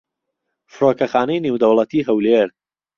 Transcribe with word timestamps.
فڕۆکەخانەی 0.73 1.43
نێودەوڵەتیی 1.45 2.05
هەولێر 2.09 2.47